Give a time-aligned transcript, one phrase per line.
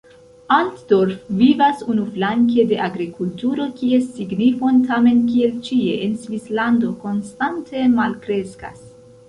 [0.53, 8.85] Altdorf vivas unuflanke de agrikulturo, kies signifon tamen kiel ĉie en Svislando konstante malkreskas.